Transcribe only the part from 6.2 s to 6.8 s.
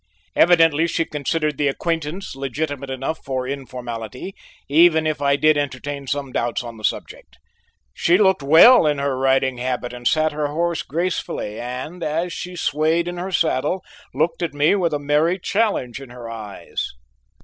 doubts on